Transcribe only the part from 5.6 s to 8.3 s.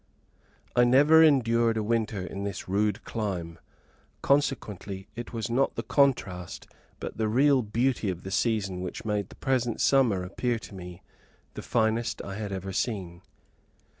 the contrast, but the real beauty of